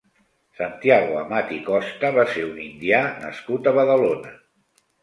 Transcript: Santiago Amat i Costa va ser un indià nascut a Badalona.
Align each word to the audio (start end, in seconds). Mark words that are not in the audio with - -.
Santiago 0.59 1.19
Amat 1.19 1.53
i 1.57 1.59
Costa 1.69 2.11
va 2.17 2.27
ser 2.33 2.49
un 2.49 2.59
indià 2.67 3.07
nascut 3.23 3.75
a 3.75 3.77
Badalona. 3.79 4.39